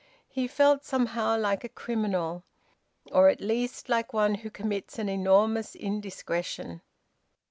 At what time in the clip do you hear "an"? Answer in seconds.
4.97-5.07